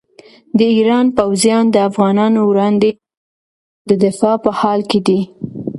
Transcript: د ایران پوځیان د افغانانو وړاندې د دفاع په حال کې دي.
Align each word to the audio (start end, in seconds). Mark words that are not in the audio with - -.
د 0.57 0.59
ایران 0.75 1.05
پوځیان 1.17 1.65
د 1.71 1.75
افغانانو 1.89 2.39
وړاندې 2.45 2.89
د 3.89 3.91
دفاع 4.05 4.35
په 4.43 4.51
حال 4.59 4.81
کې 4.89 4.99
دي. 5.07 5.21